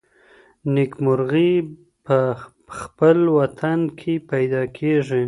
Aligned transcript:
نېکمرغي 0.73 1.51
په 2.05 2.17
خپل 2.79 3.17
وطن 3.39 3.79
کي 3.99 4.13
پیدا 4.31 4.63
کیږي. 4.77 5.19